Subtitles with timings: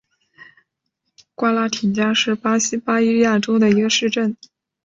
[1.35, 4.35] 瓜拉廷加是巴西巴伊亚州的一个市镇。